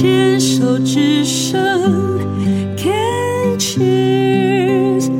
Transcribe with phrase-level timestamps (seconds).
[0.00, 1.58] 牵手之声
[2.76, 5.10] ，Can cheers。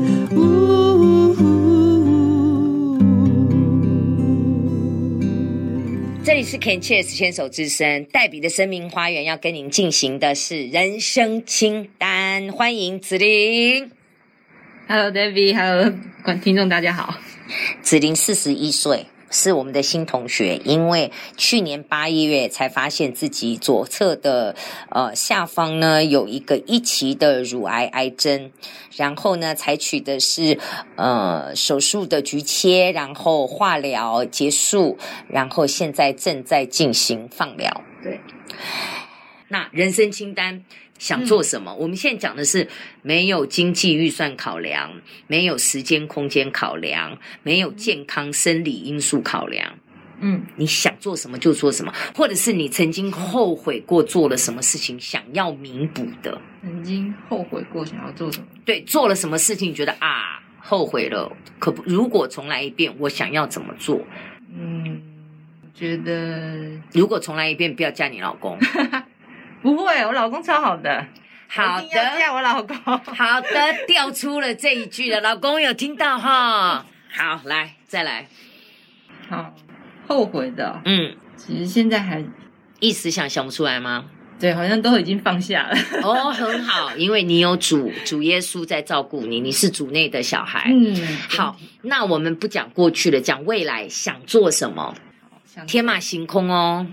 [6.23, 13.91] 这里是 Can cheers 牵手之声，黛比的生命花园要跟您进行的是人生清单，欢迎子玲。
[14.87, 17.15] Hello，Debbie，Hello，观听众大家好。
[17.81, 19.07] 子玲四十一岁。
[19.29, 24.55] 是我们的新同学，因为去年八月才发现自己左侧的
[24.89, 28.51] 呃下方呢有一个一期的乳癌癌症，
[28.95, 30.59] 然后呢采取的是
[30.95, 37.83] 呃手术的局切，然后化疗结束，然后现在正在进行放疗。
[38.03, 38.19] 对，
[39.47, 40.63] 那人生清单。
[40.99, 41.71] 想做什么？
[41.71, 42.67] 嗯、我们现在讲的是
[43.01, 44.91] 没有经济预算考量，
[45.25, 49.73] 没有时间空间考量，没有健康生理因素考量。
[50.21, 56.39] 嗯，你想做什么就做什么，或者是你曾经后悔过做了什么事情，想要弥补的。
[56.61, 58.45] 曾经后悔过想要做什么？
[58.65, 61.31] 对，做了什么事情觉得啊后悔了？
[61.57, 64.01] 可不，如果重来一遍，我想要怎么做？
[64.53, 65.01] 嗯，
[65.73, 68.59] 觉得如果重来一遍，不要嫁你老公。
[69.61, 71.05] 不会，我老公超好的。
[71.47, 72.75] 好的，嫁我老公。
[72.77, 76.85] 好的，调出了这一句了，老公有听到哈？
[77.11, 78.27] 好，来再来。
[79.29, 79.53] 好，
[80.07, 80.79] 后悔的。
[80.85, 82.23] 嗯，其实现在还
[82.79, 84.05] 一时想想不出来吗？
[84.39, 85.75] 对，好像都已经放下了。
[86.01, 90.71] 哦，很好，因为你有主主耶稣在照顾你，你是主内的小孩。
[90.71, 90.95] 嗯，
[91.27, 94.95] 好，那我们不讲过去了，讲未来想做什么？
[95.67, 96.87] 天马行空哦。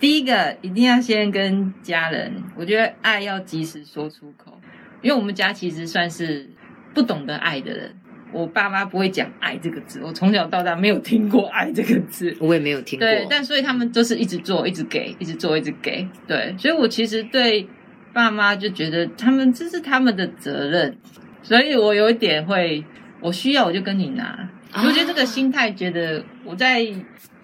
[0.00, 4.58] 第一个一定要先跟家人，我觉得爱要及时说出口，
[5.02, 6.48] 因为我们家其实算是
[6.94, 7.94] 不懂得爱的人。
[8.32, 13.04] 我爸妈不会讲“爱”这个字，我从小到大没有听过“爱”这个字，我也没有听过。
[13.04, 16.06] 对，但所以他们就是一直做，一直给，一直做，一直给。
[16.28, 17.68] 对，所以我其实对
[18.12, 20.96] 爸妈就觉得他们这是他们的责任，
[21.42, 22.84] 所以我有一点会，
[23.20, 24.48] 我需要我就跟你拿。
[24.70, 26.86] 啊、我觉得这个心态，觉得我在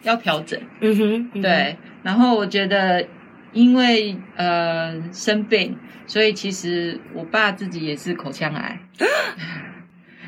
[0.07, 0.59] 要调整。
[0.81, 1.77] 嗯哼，嗯哼对。
[2.03, 3.07] 然后我觉得，
[3.53, 8.79] 因为呃生病，所以其实我爸自己也是口腔癌。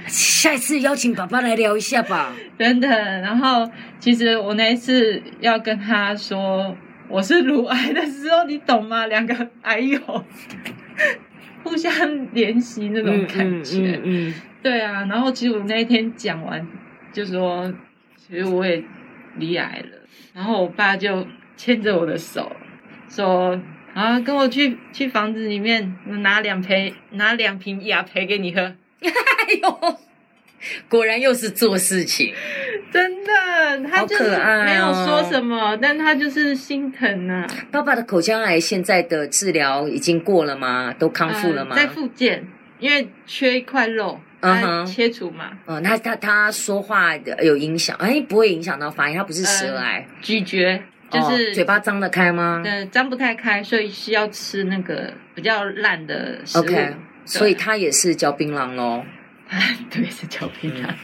[0.06, 2.34] 下一次邀请爸爸来聊一下吧。
[2.58, 2.88] 真的。
[2.88, 6.74] 然后其实我那一次要跟他说
[7.08, 9.06] 我是乳癌的时候，你懂吗？
[9.06, 9.98] 两个癌友
[11.62, 11.92] 互相
[12.32, 13.76] 联系那种感觉。
[13.78, 15.04] 嗯，嗯，嗯对啊。
[15.04, 16.66] 然后其实我那一天讲完，
[17.12, 17.70] 就说
[18.16, 18.82] 其实我也
[19.38, 19.98] 罹癌了。
[20.34, 21.26] 然后我爸就。
[21.60, 22.52] 牵着我的手，
[23.10, 23.60] 说
[23.92, 28.60] ：“啊，跟我去去房子里面拿两瓶拿两瓶雅培给你喝。
[29.02, 29.10] ”哎
[29.60, 29.98] 呦，
[30.88, 32.32] 果然又是做事情，
[32.92, 34.30] 真的，他就是
[34.64, 37.44] 没有说什么，哦、但他就是心疼啊。
[37.72, 40.94] 爸爸的口腔癌现在的治疗已经过了吗？
[40.96, 41.74] 都康复了吗？
[41.74, 42.46] 呃、在复健，
[42.78, 45.50] 因为缺一块肉，嗯哼，切除嘛。
[45.66, 47.96] 嗯，他他他说话有影响？
[47.98, 50.82] 哎，不会影响到发音，他不是舌癌，呃、咀嚼。
[51.10, 52.60] 就是、哦、嘴巴张得开吗？
[52.62, 56.60] 对，张不太开，所以需要吃那个比较烂的食物。
[56.60, 56.94] OK，
[57.24, 59.02] 所以他也是嚼槟榔喽。
[59.90, 60.94] 对，是嚼槟榔、嗯。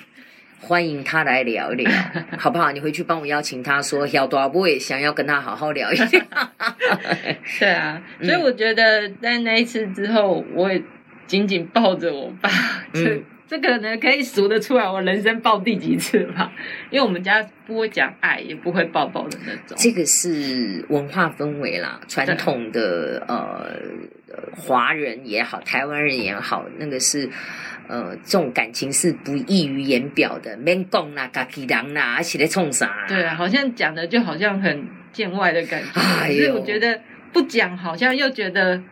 [0.61, 1.91] 欢迎他来聊一聊，
[2.39, 2.71] 好不好？
[2.73, 6.07] 你回去帮我邀请他说，小大波也想要跟他好好聊一下。
[7.59, 10.83] 对啊，所以我觉得在那一次之后，我也
[11.27, 12.51] 紧紧抱着我爸。
[12.93, 13.23] 嗯。
[13.47, 16.51] 这个呢，可以数得出来，我人生抱第几次吧？
[16.91, 19.77] 因为我们家不会讲爱，也不会抱抱的那种。
[19.77, 23.67] 这个是文化氛围啦，传统的对呃
[24.57, 27.29] 华人也好，台湾人也好，那个是
[27.87, 30.57] 呃这种感情是不溢于言表的。
[30.57, 33.05] 免讲啦，家己人啦，而且在冲啥？
[33.07, 36.01] 对啊，好像讲的就好像很见外的感觉。
[36.01, 36.99] 所以我觉得
[37.31, 38.83] 不讲，好像又觉得。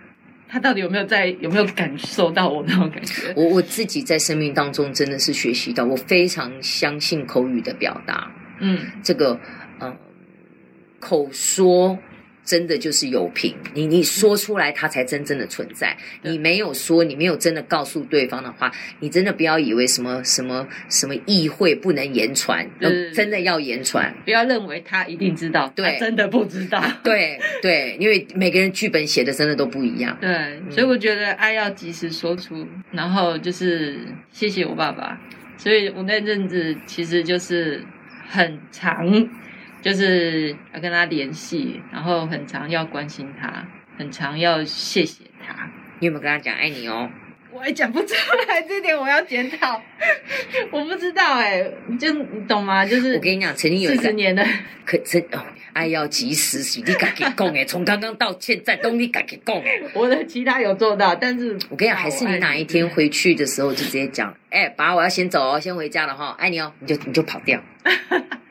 [0.52, 3.32] 他到底有没有在有没有感受到我那种感觉？
[3.34, 8.30] 我我自己在生命当中真的是学习到，我非常相信口语的表达。
[8.60, 9.40] 嗯，这个
[9.80, 9.96] 嗯，
[11.00, 11.99] 口说。
[12.52, 15.96] 真的就是有品，你你说出来，它才真正的存在。
[16.20, 18.70] 你没有说，你没有真的告诉对方的话，
[19.00, 22.69] 你真的不要以为什么什么什么意会不能言传，
[23.14, 24.14] 真的要言传。
[24.26, 26.84] 不要认为他一定知道，对，真的不知道。
[27.02, 30.14] 对对，因为每个人剧本写的真的都不一样。
[30.20, 33.98] 对，所以我觉得爱要及时说出，然后就是
[34.31, 35.19] 谢谢我爸爸。
[35.56, 37.82] 所以我那阵子其实就是
[38.28, 39.26] 很长。
[39.82, 43.67] 就是要跟他联系，然后很常要关心他，
[43.99, 45.69] 很常要谢谢他。
[45.99, 47.11] 你有没有跟他讲爱你哦？
[47.50, 48.14] 我也讲不出
[48.49, 49.82] 来，这点我要检讨。
[50.70, 52.87] 我不知道哎、欸，就你懂吗？
[52.87, 54.43] 就是我跟你讲，曾经有四十年的，
[54.87, 55.44] 可曾哦，
[55.75, 59.82] 爱要及时洗，你敢给供哎，从刚刚到现在都你敢给供哎。
[59.93, 67.61] 我的其他有做到，但是我跟你讲，还是你哪一天回去的时候就直接讲，哎，爸，我要先走哦，先回家了哈，爱你哦，你就你就跑掉。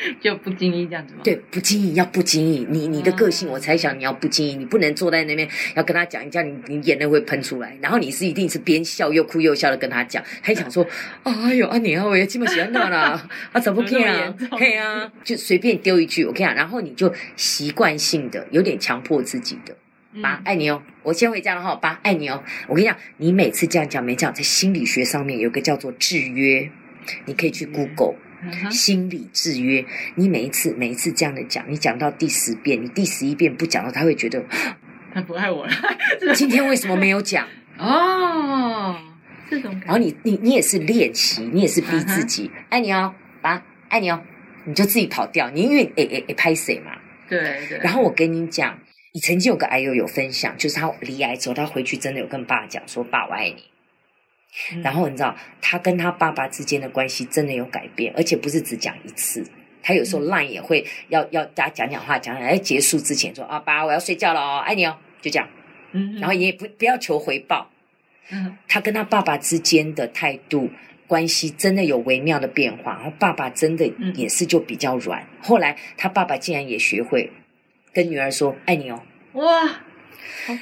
[0.20, 1.20] 就不经意这样子吗？
[1.22, 10.86] 对，不经意要不经意，你你的个性我猜想你要不经意，你不能坐在那边要跟他讲一讲，你你眼泪会喷出来，然后你是一定是边笑又哭又笑的跟他讲，还想说，
[11.24, 14.34] 哎呦啊你啊我也这么喜欢他啦， 啊怎么可以啊？
[14.58, 19.76] 对啊，就随便丢一句，我跟你讲，然后你就习惯性的有点强迫自己的，
[20.22, 26.70] 爸爱你哦，我先回家了哈，爸爱你哦，我跟你讲，你每次这样讲没讲，在心理学上面有个叫做制约，
[27.26, 28.14] 你可以去 Google。
[28.70, 29.84] 心理制约，
[30.14, 34.42] 你每一次每一次这样的讲，你讲到第十遍，你第十一遍不讲了，他会觉得
[35.12, 35.72] 他不爱我了。
[36.34, 37.46] 今天为什么没有讲？
[37.78, 38.96] 哦，
[39.48, 39.86] 这种感觉。
[39.86, 44.22] 然后你你你也是练习，你也是逼自己，爱你哦，爸，爱你哦，
[44.64, 46.92] 你就自己跑掉，你因为诶诶诶拍谁嘛？
[47.28, 47.78] 对对。
[47.82, 48.78] 然后我跟你讲，
[49.12, 53.64] 你曾经有个癌友有分享，就是他离癌之后，他回去真的有跟爸讲说：“爸，我爱你。”
[54.82, 59.44] 然后你知道，他跟他爸爸之间的关系真的有改变，而且不是只讲一次。
[59.82, 65.48] 他有时候 line 也会要要大家讲讲话，讲讲哎，结束之前说啊，爸，我要睡觉了哦，爱你哦，就这样。
[65.92, 67.70] 嗯，然后也不不要求回报。
[68.30, 70.70] 嗯，他跟他爸爸之间的态度
[71.06, 75.26] 关系真的有微妙的变化，然后爸爸真的也是就比较软。
[75.40, 77.32] 后来他爸爸竟然也学会
[77.92, 79.02] 跟女儿说爱你哦。
[79.32, 79.80] 哇！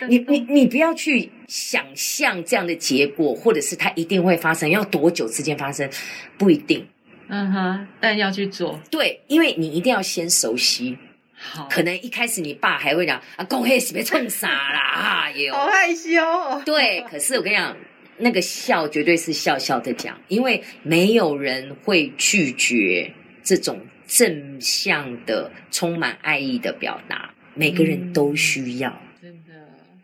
[0.09, 5.89] 你你你不要去想象这样的结果，或者是它一定会发生，要多久之间发生，
[6.37, 6.87] 不一定。
[7.29, 8.81] 嗯哼，但要去做。
[8.91, 10.97] 对，因为你一定要先熟悉。
[11.35, 16.61] 好，可能一开始你爸还会讲啊，公黑是别冲傻啦，啊哟，好害羞哦。
[16.65, 17.77] 对，可是我跟你讲，
[18.17, 23.13] 那个笑绝对是笑笑的讲，因为没有人会拒绝
[23.45, 28.91] 这种正向的、充满爱意的表达，每个人都需要。
[28.91, 29.08] 嗯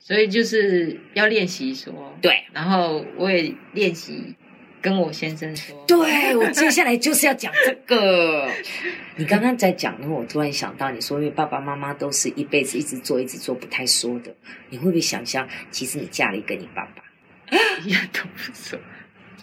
[0.07, 4.37] 所以就是要练习说，对，然后我也练习
[4.83, 8.47] 跟我先生说，对，我接下来就是要讲这个。
[9.17, 14.35] 你刚刚在讲的，我突然想到，你说因为爸爸妈妈都是一辈子一直做一直做不太说的，
[14.69, 18.79] 你会不会想象，其实你嫁了一个你爸爸，一样都不说，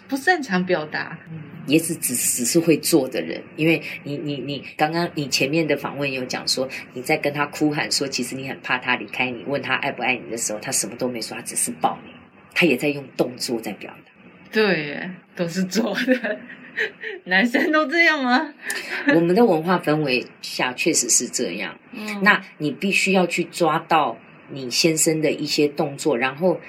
[0.06, 1.18] 不擅长表达。
[1.28, 12.12] 嗯也是只只是会做的人，因为你你你刚刚你前面的访问有讲说，你在跟他哭喊说，其实你很怕他离开你，问他爱不爱你的时候，他什么都没说，他只是抱你，
[12.54, 14.12] 他也在用动作在表达。
[14.50, 16.38] 对，都是做的，
[17.24, 18.52] 男生都这样吗？
[19.14, 21.78] 我们的文化氛围下确实是这样。
[21.92, 24.18] 嗯，那你必须要去抓到
[24.50, 26.60] 你先生的一些动作，然后。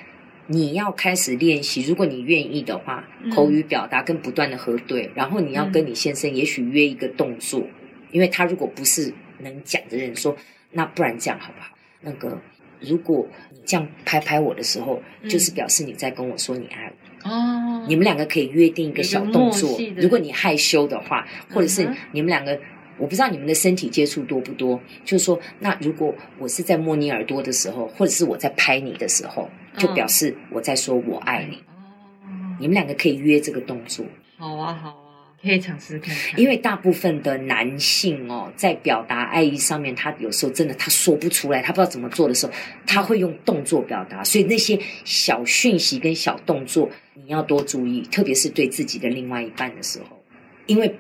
[0.53, 3.03] 你要开始练习，如果你愿意的话，
[3.33, 7.69] 口语表达跟不断的核对，嗯、然后你要跟你先生也许约一个动作，嗯、
[8.11, 10.37] 因为他如果不是能讲的人，说
[10.71, 11.69] 那不然这样好不好？
[12.01, 12.39] 那个
[12.79, 16.91] 如果你这样拍拍我的时候，嗯、就是表示你在跟我说你爱
[17.23, 17.85] 我哦。
[17.87, 22.59] 你们两个可以约定一个小动作，如果你害羞的话，或者是你们两个。
[22.97, 31.57] 我不知道你们的身体接触多不多，就是说，那如果我是在摸你耳朵的时候，或者是我在拍你的时候，就表示我在说我爱你。
[31.57, 34.05] 哦，你们两个可以约这个动作。
[34.37, 36.39] 好啊，好啊，可以尝试看看。
[36.39, 42.53] 因为大部分的男性哦，在表达爱意上面，他有时候真的他说不出来，他不知道怎么做的时候，
[42.85, 44.23] 他会用动作表达。
[44.23, 50.23] 所以那些小讯息跟小动作，你要多注意，特别是对自己的另外一半的时候，
[50.67, 50.95] 因为。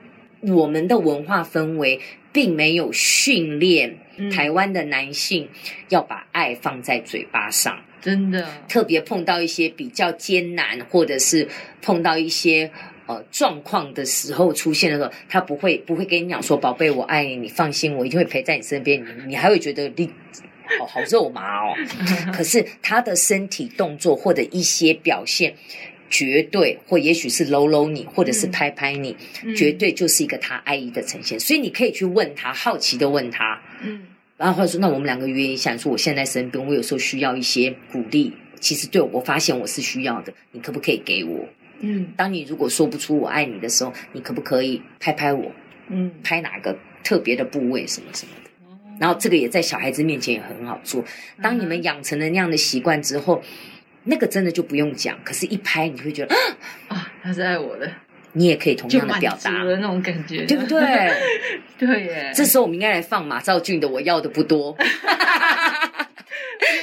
[0.47, 1.99] 我们的文化氛围
[2.31, 3.97] 并没有训练
[4.31, 5.47] 台湾的男性
[5.89, 8.45] 要把爱放在嘴巴上，真的。
[8.67, 11.47] 特别碰到一些比较艰难，或者是
[11.81, 12.69] 碰到一些
[13.05, 20.09] 呃状况的时候出现的时候，他不会不会跟你讲说：“宝贝，我爱你，你放心，我一定会陪在你身边。”你你还会觉得你
[20.79, 21.73] 好好肉麻哦。
[22.33, 25.53] 可是他的身体动作或者一些表现。
[26.13, 31.39] 绝对，或也许是搂搂你，或者是拍拍你，嗯、绝对就是一个他爱意的呈现。
[31.39, 34.05] 所以你可以去问他，好奇的问他，嗯，
[34.37, 38.31] 然后或者说，那我们两个约一下，你说我现在身边，我有时候需要一些鼓励。
[38.59, 41.49] 其实对我，我发现我是需要的，你可不可以给我？
[41.79, 45.51] 嗯，当你如果说不出我爱你的时候，你可不可以拍拍我？
[45.87, 48.51] 嗯，拍哪个特别的部位，什么什么的。
[48.99, 51.03] 然后这个也在小孩子面前也很好做。
[51.41, 53.41] 当你们养成了那样的习惯之后。
[54.05, 56.35] 那个真的就不用讲，可是，一拍你会觉得
[56.89, 57.89] 啊，他是爱我的，
[58.33, 61.11] 你也可以同样的表达的那种感觉，对不对？
[61.77, 62.31] 对耶。
[62.33, 64.75] 这时候我们应该来放马兆俊的《我要的不多》。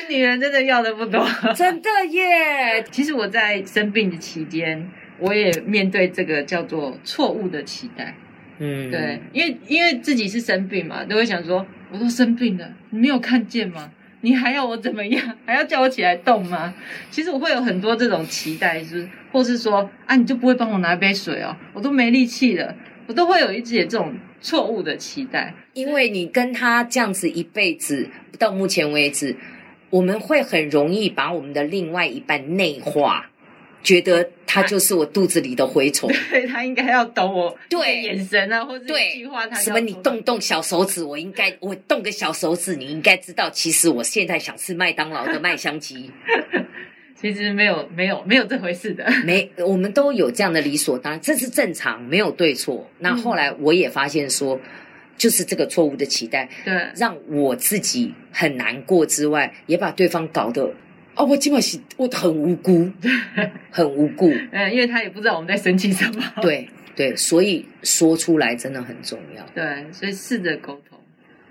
[0.09, 1.25] 女人真的要的不多，
[1.55, 2.85] 真的耶。
[2.91, 8.15] 其实我在生病的期间，我也面对这个叫做错误的期待。
[8.59, 13.91] 嗯，对，因为因为自己是生病嘛，都会想说我都生病了，你没有看见吗？
[14.23, 15.37] 你还要我怎么样？
[15.47, 16.75] 还要叫我起来动吗？
[17.11, 21.57] 其实我会有很多这种期待，就是，或是说啊，你就不会帮我拿一杯水哦？
[21.73, 22.75] 我都没力气了，
[23.07, 25.55] 我都会有一些这种错误的期待。
[25.73, 28.09] 因为你跟他这样子一辈子，
[28.39, 29.37] 到目前为止，
[29.89, 33.30] 我们会很容易把我们的另外一半内化。
[33.83, 46.11] 觉得他就是我肚子里的蛔虫， 对，他应该要懂我对眼神啊，或者一句话他，他什么你动动小手指，我应该我动个小手指，你应该知道，其实我现在想吃麦当劳的麦香鸡。
[47.21, 52.91] 其实没有没有没有这回事的， 没，我们都有这样的理所当然，这是正常，没有对错。
[52.99, 54.61] 那后来我也发现说，嗯、
[55.19, 60.73] 就是这个错误的期待，对，让我自己很难过之外，也把对方搞得。
[61.17, 62.91] 哦，我今晚是我很无辜，
[63.71, 64.33] 很无辜。
[64.53, 66.23] 嗯，因为他也不知道我们在生气什么。
[66.41, 69.45] 对对，所以说出来真的很重要。
[69.55, 70.99] 对，所以试着沟通。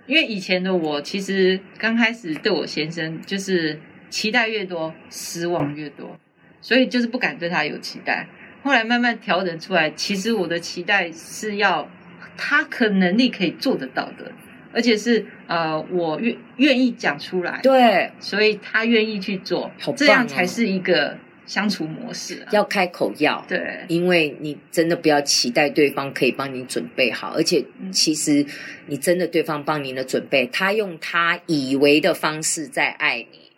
[0.07, 6.19] 因为以前的我，其实刚开始对我先生就是期待越多，失望越多，
[6.61, 8.27] 所以就是不敢对他有期待。
[8.63, 11.87] 后来慢慢调整出来，其实我的期待是要
[12.35, 14.31] 他可能力可以做得到的。
[14.71, 22.49] 而且是呃，我愿愿意讲出来，对，所以他愿意去做，好哦，这样才是一个相处模式啊。
[22.51, 28.45] 要开口要，对，因为你真的不要期待对方可以帮你准备好，而且其实
[28.85, 33.51] 你真的对方帮你的准备，他用他以为的方式在爱你，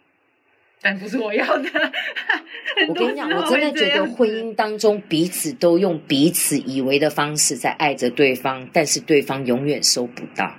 [0.82, 1.70] 但不是我要的。
[2.88, 10.56] 我跟你讲，我真的觉得婚姻当中彼此都用彼此以为的方式在爱着对方，但是对方永远收不到。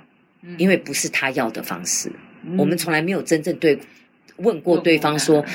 [0.57, 2.11] 因为不是他要的方式，
[2.43, 3.79] 嗯、我们从来没有真正对
[4.37, 5.45] 问过对方说，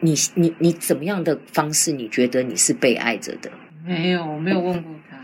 [0.00, 3.50] 你你你怎么样的方式，你觉得你是被爱着的？
[3.84, 5.18] 没有，我没有问过他。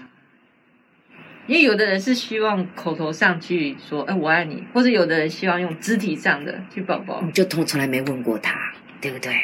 [1.47, 7.23] 因为有的人是希望口头上去说，哎，我爱你，或者有的人希望用肢体上的去抱抱。
[7.23, 8.55] 你就从从来没问过他，
[9.01, 9.35] 对不对？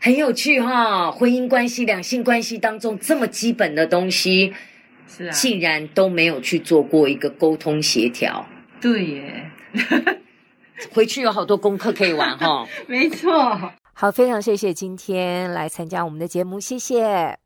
[0.00, 4.54] 很有趣哈，婚姻关系、两性关系当中这么基本的东西，
[5.08, 8.48] 是啊，竟然都没有去做过一个沟通协调。
[8.80, 9.50] 对耶，
[10.92, 12.66] 回去有好多功课可以玩哈。
[12.86, 17.38] 没错，好，非常谢谢今天来参加我们的节目，谢谢。